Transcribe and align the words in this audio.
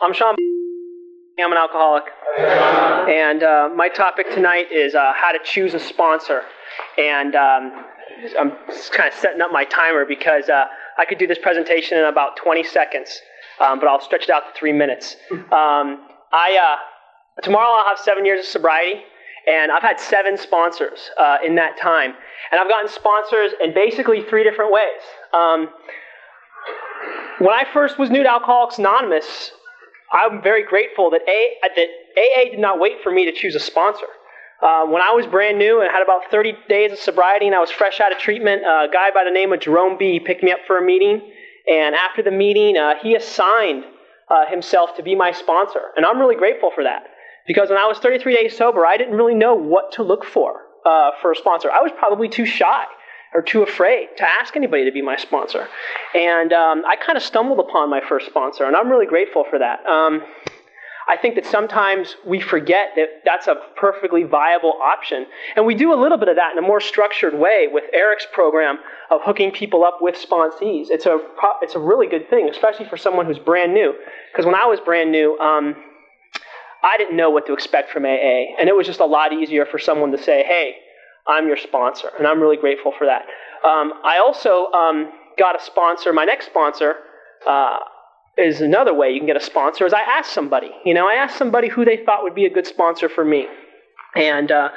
I'm 0.00 0.12
Sean. 0.12 0.36
I'm 1.40 1.50
an 1.50 1.58
alcoholic. 1.58 2.04
And 2.38 3.42
uh, 3.42 3.70
my 3.74 3.88
topic 3.88 4.30
tonight 4.32 4.66
is 4.72 4.94
uh, 4.94 5.12
how 5.16 5.32
to 5.32 5.38
choose 5.42 5.74
a 5.74 5.80
sponsor. 5.80 6.42
And 6.96 7.34
um, 7.34 7.84
I'm 8.38 8.52
kind 8.92 9.12
of 9.12 9.18
setting 9.18 9.40
up 9.40 9.50
my 9.50 9.64
timer 9.64 10.04
because 10.04 10.48
uh, 10.48 10.66
I 10.98 11.04
could 11.04 11.18
do 11.18 11.26
this 11.26 11.38
presentation 11.38 11.98
in 11.98 12.04
about 12.04 12.36
20 12.36 12.62
seconds, 12.62 13.20
um, 13.60 13.80
but 13.80 13.88
I'll 13.88 14.00
stretch 14.00 14.24
it 14.24 14.30
out 14.30 14.54
to 14.54 14.58
three 14.58 14.72
minutes. 14.72 15.16
Um, 15.32 16.06
I, 16.32 16.76
uh, 16.76 17.42
tomorrow 17.42 17.68
I'll 17.68 17.88
have 17.88 17.98
seven 17.98 18.24
years 18.24 18.40
of 18.40 18.46
sobriety, 18.46 19.00
and 19.48 19.72
I've 19.72 19.82
had 19.82 19.98
seven 19.98 20.36
sponsors 20.36 21.10
uh, 21.20 21.38
in 21.44 21.56
that 21.56 21.76
time. 21.76 22.12
And 22.52 22.60
I've 22.60 22.68
gotten 22.68 22.88
sponsors 22.88 23.50
in 23.60 23.74
basically 23.74 24.22
three 24.22 24.44
different 24.44 24.70
ways. 24.70 25.02
Um, 25.34 25.70
when 27.40 27.52
I 27.52 27.64
first 27.72 27.98
was 27.98 28.10
new 28.10 28.22
to 28.22 28.28
Alcoholics 28.30 28.78
Anonymous, 28.78 29.52
I'm 30.12 30.42
very 30.42 30.64
grateful 30.64 31.10
that, 31.10 31.20
a, 31.28 31.54
that 31.62 31.88
AA 32.16 32.50
did 32.50 32.58
not 32.58 32.80
wait 32.80 33.02
for 33.02 33.12
me 33.12 33.26
to 33.26 33.32
choose 33.32 33.54
a 33.54 33.60
sponsor. 33.60 34.06
Uh, 34.60 34.86
when 34.86 35.02
I 35.02 35.12
was 35.12 35.26
brand 35.26 35.58
new 35.58 35.80
and 35.80 35.90
had 35.90 36.02
about 36.02 36.30
30 36.30 36.54
days 36.68 36.92
of 36.92 36.98
sobriety 36.98 37.46
and 37.46 37.54
I 37.54 37.60
was 37.60 37.70
fresh 37.70 38.00
out 38.00 38.10
of 38.10 38.18
treatment, 38.18 38.62
a 38.62 38.88
guy 38.92 39.10
by 39.12 39.22
the 39.24 39.30
name 39.30 39.52
of 39.52 39.60
Jerome 39.60 39.96
B 39.98 40.18
picked 40.18 40.42
me 40.42 40.50
up 40.50 40.60
for 40.66 40.78
a 40.78 40.84
meeting. 40.84 41.30
And 41.70 41.94
after 41.94 42.22
the 42.22 42.30
meeting, 42.30 42.76
uh, 42.76 42.94
he 43.00 43.14
assigned 43.14 43.84
uh, 44.28 44.46
himself 44.46 44.96
to 44.96 45.02
be 45.02 45.14
my 45.14 45.32
sponsor. 45.32 45.82
And 45.96 46.04
I'm 46.04 46.18
really 46.18 46.36
grateful 46.36 46.70
for 46.74 46.84
that. 46.84 47.04
Because 47.46 47.68
when 47.68 47.78
I 47.78 47.86
was 47.86 47.98
33 47.98 48.34
days 48.34 48.56
sober, 48.56 48.84
I 48.84 48.96
didn't 48.96 49.14
really 49.14 49.34
know 49.34 49.54
what 49.54 49.92
to 49.92 50.02
look 50.02 50.24
for 50.24 50.62
uh, 50.84 51.12
for 51.22 51.32
a 51.32 51.36
sponsor. 51.36 51.70
I 51.70 51.80
was 51.80 51.92
probably 51.96 52.28
too 52.28 52.46
shy 52.46 52.84
or 53.34 53.42
too 53.42 53.62
afraid 53.62 54.08
to 54.16 54.24
ask 54.24 54.56
anybody 54.56 54.84
to 54.84 54.92
be 54.92 55.02
my 55.02 55.16
sponsor. 55.16 55.68
And 56.14 56.52
um, 56.52 56.82
I 56.86 56.96
kind 56.96 57.16
of 57.16 57.22
stumbled 57.22 57.58
upon 57.58 57.90
my 57.90 58.00
first 58.08 58.26
sponsor, 58.26 58.64
and 58.64 58.74
I'm 58.74 58.88
really 58.88 59.06
grateful 59.06 59.44
for 59.48 59.58
that. 59.58 59.84
Um, 59.86 60.22
I 61.08 61.16
think 61.16 61.36
that 61.36 61.46
sometimes 61.46 62.16
we 62.26 62.38
forget 62.38 62.90
that 62.96 63.22
that's 63.24 63.46
a 63.46 63.56
perfectly 63.76 64.24
viable 64.24 64.74
option. 64.82 65.24
And 65.56 65.64
we 65.64 65.74
do 65.74 65.94
a 65.94 65.98
little 65.98 66.18
bit 66.18 66.28
of 66.28 66.36
that 66.36 66.52
in 66.52 66.62
a 66.62 66.66
more 66.66 66.80
structured 66.80 67.32
way 67.32 67.66
with 67.70 67.84
Eric's 67.94 68.26
program 68.30 68.78
of 69.10 69.22
hooking 69.24 69.50
people 69.50 69.84
up 69.84 69.98
with 70.02 70.16
sponsees. 70.16 70.88
It's 70.90 71.06
a, 71.06 71.18
it's 71.62 71.74
a 71.74 71.78
really 71.78 72.08
good 72.08 72.28
thing, 72.28 72.50
especially 72.50 72.84
for 72.86 72.98
someone 72.98 73.24
who's 73.24 73.38
brand 73.38 73.72
new. 73.72 73.94
Because 74.30 74.44
when 74.44 74.54
I 74.54 74.66
was 74.66 74.80
brand 74.80 75.10
new, 75.10 75.38
um, 75.38 75.76
I 76.84 76.98
didn't 76.98 77.16
know 77.16 77.30
what 77.30 77.46
to 77.46 77.54
expect 77.54 77.90
from 77.90 78.04
AA. 78.04 78.54
And 78.60 78.68
it 78.68 78.76
was 78.76 78.86
just 78.86 79.00
a 79.00 79.06
lot 79.06 79.32
easier 79.32 79.64
for 79.64 79.78
someone 79.78 80.12
to 80.12 80.18
say, 80.18 80.44
hey, 80.44 80.74
I'm 81.28 81.46
your 81.46 81.56
sponsor. 81.56 82.08
And 82.18 82.26
I'm 82.26 82.40
really 82.40 82.56
grateful 82.56 82.92
for 82.96 83.06
that. 83.06 83.22
Um, 83.66 83.92
I 84.04 84.20
also 84.24 84.66
um, 84.72 85.12
got 85.38 85.60
a 85.60 85.64
sponsor. 85.64 86.12
My 86.12 86.24
next 86.24 86.46
sponsor 86.46 86.94
uh, 87.46 87.78
is 88.36 88.60
another 88.60 88.94
way 88.94 89.10
you 89.10 89.20
can 89.20 89.26
get 89.26 89.36
a 89.36 89.40
sponsor 89.44 89.84
is 89.84 89.92
I 89.92 90.00
asked 90.00 90.32
somebody. 90.32 90.70
You 90.84 90.94
know, 90.94 91.08
I 91.08 91.14
asked 91.14 91.36
somebody 91.36 91.68
who 91.68 91.84
they 91.84 91.98
thought 92.04 92.22
would 92.22 92.34
be 92.34 92.46
a 92.46 92.50
good 92.50 92.66
sponsor 92.66 93.08
for 93.08 93.24
me. 93.24 93.46
And 94.14 94.50
uh, 94.50 94.70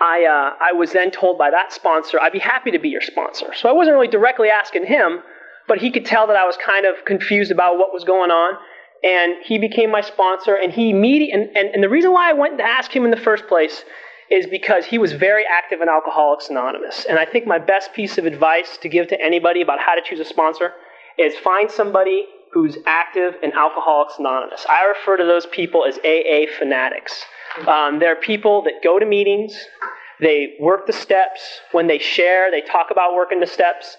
I, 0.00 0.24
uh, 0.24 0.56
I 0.60 0.72
was 0.72 0.92
then 0.92 1.10
told 1.10 1.38
by 1.38 1.50
that 1.50 1.72
sponsor, 1.72 2.18
I'd 2.20 2.32
be 2.32 2.38
happy 2.38 2.72
to 2.72 2.78
be 2.78 2.88
your 2.88 3.02
sponsor. 3.02 3.52
So 3.54 3.68
I 3.68 3.72
wasn't 3.72 3.94
really 3.94 4.08
directly 4.08 4.48
asking 4.48 4.86
him, 4.86 5.20
but 5.68 5.78
he 5.78 5.90
could 5.90 6.04
tell 6.04 6.26
that 6.26 6.36
I 6.36 6.44
was 6.44 6.56
kind 6.56 6.86
of 6.86 7.04
confused 7.04 7.52
about 7.52 7.78
what 7.78 7.92
was 7.92 8.04
going 8.04 8.30
on. 8.30 8.58
And 9.04 9.34
he 9.44 9.58
became 9.58 9.90
my 9.90 10.00
sponsor, 10.00 10.54
and 10.54 10.72
he 10.72 10.90
immediately, 10.90 11.32
and, 11.32 11.56
and, 11.56 11.74
and 11.74 11.82
the 11.82 11.88
reason 11.88 12.12
why 12.12 12.30
I 12.30 12.34
went 12.34 12.58
to 12.58 12.64
ask 12.64 12.94
him 12.94 13.04
in 13.04 13.10
the 13.10 13.16
first 13.16 13.48
place 13.48 13.84
is 14.30 14.46
because 14.46 14.86
he 14.86 14.98
was 14.98 15.12
very 15.12 15.44
active 15.46 15.80
in 15.80 15.88
Alcoholics 15.88 16.48
Anonymous. 16.48 17.04
And 17.04 17.18
I 17.18 17.26
think 17.26 17.46
my 17.46 17.58
best 17.58 17.92
piece 17.92 18.18
of 18.18 18.24
advice 18.24 18.78
to 18.78 18.88
give 18.88 19.08
to 19.08 19.20
anybody 19.20 19.60
about 19.60 19.78
how 19.78 19.94
to 19.94 20.00
choose 20.02 20.20
a 20.20 20.24
sponsor 20.24 20.72
is 21.18 21.34
find 21.38 21.70
somebody 21.70 22.26
who's 22.52 22.76
active 22.86 23.34
in 23.42 23.52
Alcoholics 23.52 24.14
Anonymous. 24.18 24.66
I 24.68 24.84
refer 24.84 25.16
to 25.16 25.24
those 25.24 25.46
people 25.46 25.84
as 25.84 25.98
AA 25.98 26.46
fanatics. 26.58 27.24
Um, 27.66 27.98
they're 27.98 28.16
people 28.16 28.62
that 28.62 28.82
go 28.82 28.98
to 28.98 29.04
meetings, 29.04 29.54
they 30.22 30.54
work 30.60 30.86
the 30.86 30.92
steps. 30.92 31.40
When 31.72 31.88
they 31.88 31.98
share, 31.98 32.50
they 32.50 32.60
talk 32.60 32.90
about 32.90 33.14
working 33.14 33.40
the 33.40 33.46
steps. 33.46 33.96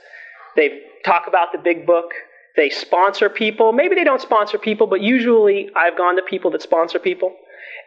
They 0.56 0.80
talk 1.04 1.28
about 1.28 1.52
the 1.52 1.58
big 1.58 1.86
book. 1.86 2.12
They 2.56 2.70
sponsor 2.70 3.30
people. 3.30 3.74
Maybe 3.74 3.96
they 3.96 4.06
don't 4.06 4.22
sponsor 4.22 4.58
people, 4.58 4.88
but 4.88 5.02
usually 5.02 5.70
I've 5.76 5.98
gone 5.98 6.16
to 6.16 6.22
people 6.22 6.50
that 6.52 6.62
sponsor 6.62 6.98
people. 6.98 7.36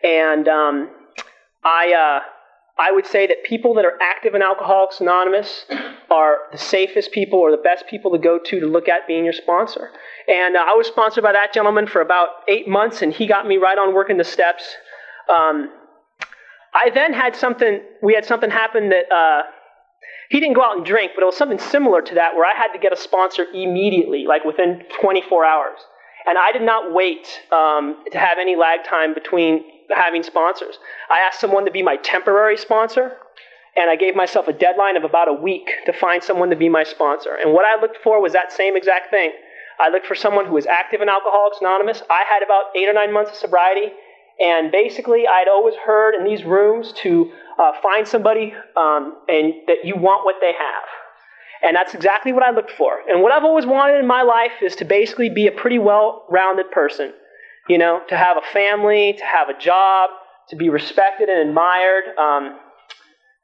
And 0.05 0.49
um, 0.49 0.91
I, 1.67 1.93
uh, 1.93 2.21
I 2.79 2.93
would 2.93 3.07
say 3.07 3.27
that 3.27 3.43
people 3.45 3.75
that 3.75 3.85
are 3.85 3.99
active 4.01 4.35
in 4.35 4.43
Alcoholics 4.43 5.01
Anonymous 5.01 5.65
are 6.11 6.37
the 6.53 6.59
safest 6.59 7.11
people 7.11 7.41
or 7.41 7.51
the 7.51 7.57
best 7.63 7.87
people 7.91 8.13
to 8.13 8.19
go 8.19 8.39
to 8.39 8.61
to 8.61 8.67
look 8.67 8.89
at 8.89 9.09
being 9.09 9.25
your 9.25 9.33
sponsor. 9.33 9.91
And 10.29 10.57
uh, 10.57 10.61
I 10.61 10.75
was 10.75 10.87
sponsored 10.87 11.25
by 11.25 11.33
that 11.33 11.53
gentleman 11.53 11.89
for 11.89 12.01
about 12.01 12.29
eight 12.47 12.69
months, 12.69 13.03
and 13.03 13.13
he 13.13 13.27
got 13.27 13.49
me 13.49 13.57
right 13.57 13.77
on 13.77 13.95
working 13.95 14.17
the 14.17 14.25
steps. 14.25 14.63
Um, 15.29 15.71
I 16.73 16.91
then 16.95 17.13
had 17.13 17.35
something, 17.35 17.81
we 18.01 18.15
had 18.15 18.25
something 18.25 18.51
happen 18.51 18.91
that 18.91 19.13
uh, 19.13 19.43
he 20.31 20.39
didn't 20.39 20.55
go 20.55 20.63
out 20.63 20.77
and 20.77 20.87
drink, 20.87 21.13
but 21.17 21.23
it 21.23 21.27
was 21.27 21.37
something 21.37 21.59
similar 21.59 22.01
to 22.01 22.15
that 22.15 22.37
where 22.37 22.45
I 22.45 22.57
had 22.57 22.73
to 22.75 22.79
get 22.79 22.93
a 22.93 22.97
sponsor 22.97 23.45
immediately, 23.53 24.25
like 24.29 24.45
within 24.45 24.83
24 25.01 25.45
hours. 25.45 25.79
And 26.27 26.39
I 26.39 26.53
did 26.53 26.63
not 26.63 26.93
wait 26.93 27.27
um, 27.51 28.05
to 28.13 28.19
have 28.19 28.39
any 28.39 28.55
lag 28.55 28.85
time 28.85 29.15
between 29.15 29.65
having 29.95 30.23
sponsors. 30.23 30.79
I 31.11 31.21
asked 31.21 31.41
someone 31.41 31.65
to 31.65 31.71
be 31.71 31.83
my 31.83 31.97
temporary 31.97 32.57
sponsor, 32.57 33.13
and 33.77 33.91
I 33.91 33.97
gave 33.97 34.17
myself 34.17 34.49
a 34.49 34.53
deadline 34.53 34.97
of 34.97 35.05
about 35.05 35.29
a 35.29 35.33
week 35.33 35.69
to 35.87 35.93
find 35.93 36.23
someone 36.23 36.51
to 36.51 36.57
be 36.57 36.69
my 36.69 36.85
sponsor. 36.85 37.35
And 37.35 37.53
what 37.53 37.65
I 37.65 37.81
looked 37.81 37.99
for 38.03 38.21
was 38.21 38.33
that 38.33 38.53
same 38.53 38.77
exact 38.77 39.11
thing. 39.11 39.33
I 39.79 39.91
looked 39.91 40.07
for 40.07 40.15
someone 40.15 40.47
who 40.47 40.55
was 40.55 40.67
active 40.67 41.03
in 41.03 41.09
Alcoholics 41.09 41.59
Anonymous. 41.61 42.03
I 42.09 42.25
had 42.29 42.43
about 42.43 42.75
eight 42.75 42.89
or 42.89 42.95
nine 42.95 43.13
months 43.13 43.33
of 43.33 43.37
sobriety, 43.37 43.93
and 44.39 44.71
basically, 44.71 45.27
I'd 45.27 45.49
always 45.49 45.75
heard 45.77 46.15
in 46.15 46.25
these 46.25 46.45
rooms 46.45 46.93
to 47.03 47.33
uh, 47.59 47.73
find 47.83 48.07
somebody 48.07 48.55
um, 48.77 49.17
and 49.29 49.55
that 49.67 49.85
you 49.85 49.97
want 49.97 50.25
what 50.25 50.37
they 50.41 50.53
have. 50.53 50.85
And 51.63 51.75
that's 51.75 51.95
exactly 51.95 52.33
what 52.33 52.43
I 52.43 52.51
looked 52.51 52.71
for. 52.71 52.99
And 53.09 53.23
what 53.23 53.33
I've 53.33 53.45
always 53.45 53.65
wanted 53.65 53.99
in 53.99 54.07
my 54.07 54.23
life 54.23 54.53
is 54.63 54.77
to 54.77 54.85
basically 54.85 55.31
be 55.31 55.47
a 55.47 55.53
pretty 55.53 55.79
well 55.79 56.27
rounded 56.29 56.71
person. 56.71 57.13
You 57.69 57.79
know, 57.79 58.01
to 58.09 58.17
have 58.17 58.37
a 58.37 58.53
family, 58.53 59.15
to 59.19 59.25
have 59.25 59.49
a 59.49 59.59
job, 59.59 60.11
to 60.51 60.57
be 60.57 60.69
respected 60.69 61.29
and 61.29 61.49
admired, 61.49 62.17
um, 62.19 62.59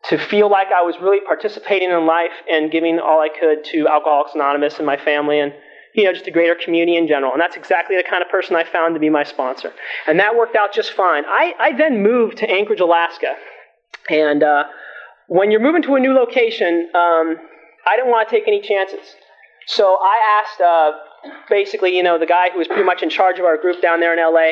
to 0.05 0.19
feel 0.19 0.49
like 0.50 0.69
I 0.69 0.83
was 0.83 0.97
really 1.00 1.21
participating 1.27 1.91
in 1.91 2.06
life 2.06 2.33
and 2.50 2.71
giving 2.71 2.99
all 2.99 3.21
I 3.21 3.28
could 3.28 3.65
to 3.72 3.88
Alcoholics 3.88 4.34
Anonymous 4.34 4.78
and 4.78 4.87
my 4.87 4.97
family 4.97 5.41
and, 5.41 5.53
you 5.94 6.05
know, 6.05 6.12
just 6.12 6.25
the 6.25 6.31
greater 6.31 6.55
community 6.55 6.97
in 6.97 7.06
general. 7.06 7.33
And 7.33 7.41
that's 7.41 7.56
exactly 7.56 7.97
the 7.97 8.03
kind 8.09 8.22
of 8.22 8.28
person 8.28 8.56
I 8.56 8.65
found 8.65 8.94
to 8.94 9.00
be 9.00 9.10
my 9.10 9.25
sponsor. 9.25 9.72
And 10.06 10.19
that 10.21 10.37
worked 10.37 10.56
out 10.56 10.72
just 10.72 10.93
fine. 10.93 11.25
I, 11.27 11.54
I 11.59 11.77
then 11.77 12.03
moved 12.03 12.39
to 12.39 12.50
Anchorage, 12.50 12.81
Alaska. 12.81 13.34
And 14.09 14.43
uh, 14.43 14.65
when 15.28 15.50
you're 15.50 15.60
moving 15.60 15.83
to 15.83 15.94
a 15.94 16.00
new 16.00 16.12
location, 16.12 16.91
um, 16.94 17.37
I 17.87 17.97
didn't 17.97 18.10
want 18.10 18.28
to 18.28 18.34
take 18.34 18.49
any 18.49 18.60
chances. 18.60 19.16
So 19.66 19.97
I 20.00 20.41
asked 20.41 20.60
uh, 20.60 20.93
basically, 21.49 21.97
you 21.97 22.03
know, 22.03 22.19
the 22.19 22.27
guy 22.27 22.50
who 22.50 22.59
was 22.59 22.69
pretty 22.69 22.84
much 22.84 23.03
in 23.03 23.10
charge 23.10 23.38
of 23.38 23.44
our 23.44 23.56
group 23.56 23.81
down 23.83 24.00
there 24.00 24.12
in 24.12 24.19
LA. 24.19 24.50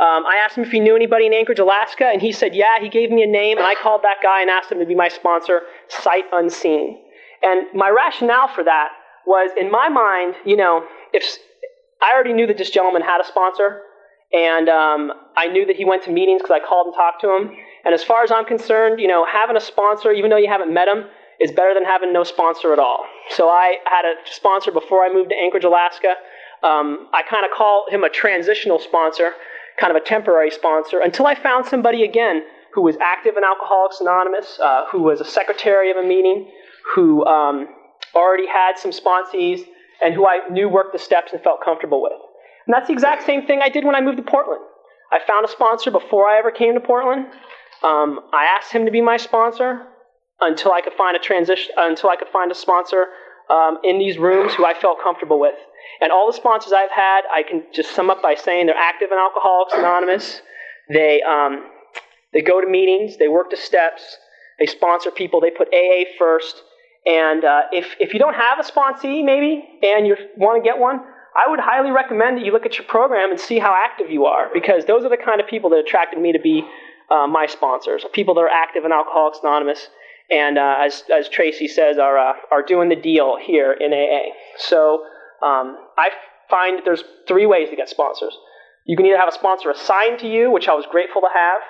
Um, 0.00 0.24
I 0.26 0.40
asked 0.44 0.56
him 0.56 0.64
if 0.64 0.70
he 0.70 0.80
knew 0.80 0.94
anybody 0.94 1.26
in 1.26 1.34
Anchorage, 1.34 1.58
Alaska, 1.58 2.06
and 2.06 2.22
he 2.22 2.30
said, 2.30 2.54
yeah. 2.54 2.78
He 2.80 2.88
gave 2.88 3.10
me 3.10 3.22
a 3.22 3.26
name, 3.26 3.58
and 3.58 3.66
I 3.66 3.74
called 3.74 4.02
that 4.02 4.18
guy 4.22 4.42
and 4.42 4.50
asked 4.50 4.70
him 4.70 4.78
to 4.78 4.86
be 4.86 4.94
my 4.94 5.08
sponsor, 5.08 5.62
sight 5.88 6.24
unseen. 6.32 6.98
And 7.42 7.66
my 7.74 7.90
rationale 7.90 8.48
for 8.48 8.62
that 8.64 8.90
was, 9.26 9.50
in 9.58 9.70
my 9.70 9.88
mind, 9.88 10.34
you 10.44 10.56
know, 10.56 10.84
if 11.12 11.24
I 12.00 12.12
already 12.14 12.32
knew 12.32 12.46
that 12.46 12.58
this 12.58 12.70
gentleman 12.70 13.02
had 13.02 13.20
a 13.20 13.24
sponsor, 13.24 13.82
and 14.32 14.68
um, 14.68 15.12
I 15.36 15.48
knew 15.48 15.66
that 15.66 15.76
he 15.76 15.84
went 15.84 16.04
to 16.04 16.12
meetings 16.12 16.42
because 16.42 16.60
I 16.62 16.64
called 16.64 16.86
and 16.86 16.94
talked 16.94 17.20
to 17.22 17.34
him. 17.34 17.50
And 17.84 17.94
as 17.94 18.04
far 18.04 18.22
as 18.22 18.30
I'm 18.30 18.44
concerned, 18.44 19.00
you 19.00 19.08
know, 19.08 19.26
having 19.26 19.56
a 19.56 19.60
sponsor, 19.60 20.12
even 20.12 20.30
though 20.30 20.36
you 20.36 20.48
haven't 20.48 20.72
met 20.72 20.86
him, 20.86 21.04
is 21.40 21.52
better 21.52 21.74
than 21.74 21.84
having 21.84 22.12
no 22.12 22.24
sponsor 22.24 22.72
at 22.72 22.78
all. 22.78 23.04
So 23.30 23.48
I 23.48 23.76
had 23.84 24.04
a 24.04 24.14
sponsor 24.24 24.72
before 24.72 25.04
I 25.04 25.12
moved 25.12 25.30
to 25.30 25.36
Anchorage, 25.36 25.64
Alaska. 25.64 26.14
Um, 26.62 27.08
I 27.12 27.22
kind 27.22 27.44
of 27.44 27.52
call 27.56 27.86
him 27.88 28.02
a 28.02 28.08
transitional 28.08 28.78
sponsor, 28.78 29.32
kind 29.78 29.96
of 29.96 30.02
a 30.02 30.04
temporary 30.04 30.50
sponsor, 30.50 31.00
until 31.00 31.26
I 31.26 31.34
found 31.34 31.66
somebody 31.66 32.02
again 32.02 32.42
who 32.74 32.82
was 32.82 32.96
active 33.00 33.36
in 33.36 33.44
Alcoholics 33.44 34.00
Anonymous, 34.00 34.58
uh, 34.62 34.86
who 34.90 35.02
was 35.02 35.20
a 35.20 35.24
secretary 35.24 35.90
of 35.90 35.96
a 35.96 36.02
meeting, 36.02 36.50
who 36.94 37.24
um, 37.26 37.68
already 38.14 38.46
had 38.46 38.76
some 38.76 38.90
sponsees, 38.90 39.60
and 40.02 40.14
who 40.14 40.26
I 40.26 40.48
knew 40.50 40.68
worked 40.68 40.92
the 40.92 40.98
steps 40.98 41.32
and 41.32 41.42
felt 41.42 41.60
comfortable 41.64 42.02
with. 42.02 42.12
And 42.66 42.74
that's 42.74 42.88
the 42.88 42.92
exact 42.92 43.24
same 43.24 43.46
thing 43.46 43.60
I 43.62 43.68
did 43.68 43.84
when 43.84 43.94
I 43.94 44.00
moved 44.00 44.18
to 44.18 44.22
Portland. 44.22 44.60
I 45.10 45.20
found 45.26 45.44
a 45.44 45.48
sponsor 45.48 45.90
before 45.90 46.28
I 46.28 46.38
ever 46.38 46.50
came 46.50 46.74
to 46.74 46.80
Portland. 46.80 47.26
Um, 47.82 48.20
I 48.32 48.44
asked 48.44 48.72
him 48.72 48.84
to 48.84 48.90
be 48.90 49.00
my 49.00 49.16
sponsor 49.16 49.86
until 50.40 50.72
I 50.72 50.80
could 50.80 50.92
find 50.94 51.16
a 51.16 51.20
transition, 51.20 51.72
until 51.76 52.10
I 52.10 52.16
could 52.16 52.28
find 52.28 52.50
a 52.50 52.54
sponsor 52.54 53.06
um, 53.50 53.78
in 53.82 53.98
these 53.98 54.18
rooms 54.18 54.54
who 54.54 54.64
I 54.64 54.74
felt 54.74 54.98
comfortable 55.02 55.40
with. 55.40 55.54
And 56.00 56.12
all 56.12 56.26
the 56.30 56.36
sponsors 56.36 56.72
I've 56.72 56.90
had, 56.90 57.22
I 57.32 57.42
can 57.42 57.64
just 57.72 57.94
sum 57.94 58.10
up 58.10 58.22
by 58.22 58.34
saying 58.34 58.66
they're 58.66 58.76
active 58.76 59.10
in 59.10 59.18
Alcoholics 59.18 59.72
Anonymous. 59.74 60.42
They 60.88 61.22
um, 61.22 61.66
they 62.32 62.42
go 62.42 62.60
to 62.60 62.68
meetings, 62.68 63.16
they 63.16 63.28
work 63.28 63.50
the 63.50 63.56
steps, 63.56 64.02
they 64.58 64.66
sponsor 64.66 65.10
people, 65.10 65.40
they 65.40 65.50
put 65.50 65.68
AA 65.72 66.04
first. 66.18 66.62
And 67.06 67.44
uh, 67.44 67.62
if 67.72 67.96
if 68.00 68.12
you 68.12 68.18
don't 68.18 68.34
have 68.34 68.58
a 68.58 68.62
sponsee, 68.62 69.24
maybe, 69.24 69.64
and 69.82 70.06
you 70.06 70.16
want 70.36 70.62
to 70.62 70.68
get 70.68 70.78
one, 70.78 71.00
I 71.34 71.48
would 71.48 71.60
highly 71.60 71.90
recommend 71.90 72.38
that 72.38 72.44
you 72.44 72.52
look 72.52 72.66
at 72.66 72.78
your 72.78 72.86
program 72.86 73.30
and 73.30 73.40
see 73.40 73.58
how 73.58 73.74
active 73.74 74.10
you 74.10 74.26
are, 74.26 74.48
because 74.52 74.84
those 74.84 75.04
are 75.04 75.10
the 75.10 75.16
kind 75.16 75.40
of 75.40 75.46
people 75.46 75.70
that 75.70 75.78
attracted 75.78 76.20
me 76.20 76.32
to 76.32 76.40
be 76.40 76.62
uh, 77.10 77.26
my 77.26 77.46
sponsors, 77.46 78.04
people 78.12 78.34
that 78.34 78.40
are 78.40 78.48
active 78.48 78.84
in 78.84 78.92
Alcoholics 78.92 79.38
Anonymous, 79.42 79.88
and 80.30 80.58
uh, 80.58 80.76
as, 80.80 81.04
as 81.12 81.28
Tracy 81.28 81.68
says, 81.68 81.98
are, 81.98 82.18
uh, 82.18 82.32
are 82.50 82.62
doing 82.62 82.88
the 82.88 82.96
deal 82.96 83.36
here 83.40 83.72
in 83.72 83.92
AA. 83.92 84.32
So 84.58 85.04
um, 85.42 85.78
I 85.96 86.10
find 86.50 86.82
there's 86.84 87.04
three 87.26 87.46
ways 87.46 87.70
to 87.70 87.76
get 87.76 87.88
sponsors. 87.88 88.36
You 88.84 88.96
can 88.96 89.06
either 89.06 89.18
have 89.18 89.28
a 89.28 89.32
sponsor 89.32 89.70
assigned 89.70 90.18
to 90.20 90.28
you, 90.28 90.50
which 90.50 90.68
I 90.68 90.74
was 90.74 90.86
grateful 90.90 91.22
to 91.22 91.28
have. 91.32 91.60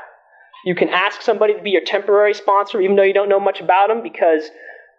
You 0.65 0.75
can 0.75 0.89
ask 0.89 1.23
somebody 1.23 1.55
to 1.55 1.63
be 1.63 1.71
your 1.71 1.85
temporary 1.85 2.35
sponsor, 2.35 2.81
even 2.81 2.97
though 2.97 3.03
you 3.03 3.15
don't 3.15 3.29
know 3.29 3.41
much 3.41 3.61
about 3.61 3.89
them, 3.89 4.03
because 4.03 4.51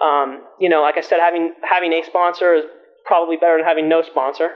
um, 0.02 0.44
you 0.60 0.70
know, 0.70 0.82
like 0.82 0.98
I 0.98 1.02
said, 1.02 1.20
having 1.20 1.54
having 1.62 1.92
a 1.92 2.04
sponsor 2.06 2.54
is 2.54 2.66
probably 3.06 3.36
better 3.36 3.58
than 3.58 3.66
having 3.66 3.90
no 3.90 4.02
sponsor. 4.02 4.52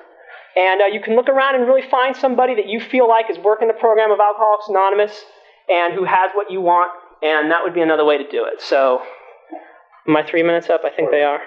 And 0.55 0.81
uh, 0.81 0.85
you 0.85 1.01
can 1.01 1.15
look 1.15 1.27
around 1.27 1.55
and 1.55 1.67
really 1.67 1.87
find 1.89 2.15
somebody 2.15 2.55
that 2.55 2.67
you 2.67 2.79
feel 2.79 3.09
like 3.09 3.29
is 3.29 3.37
working 3.39 3.67
the 3.67 3.73
program 3.73 4.11
of 4.11 4.19
Alcoholics 4.19 4.69
Anonymous 4.69 5.25
and 5.67 5.93
who 5.93 6.05
has 6.05 6.31
what 6.35 6.51
you 6.51 6.61
want, 6.61 6.91
and 7.23 7.51
that 7.51 7.63
would 7.63 7.73
be 7.73 7.81
another 7.81 8.05
way 8.05 8.17
to 8.17 8.29
do 8.29 8.45
it. 8.45 8.61
So, 8.61 9.01
my 10.05 10.23
three 10.23 10.43
minutes 10.43 10.69
up? 10.69 10.81
I 10.85 10.89
think 10.89 11.11
they 11.11 11.23
are. 11.23 11.39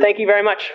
Thank 0.00 0.18
you 0.18 0.26
very 0.26 0.42
much. 0.42 0.70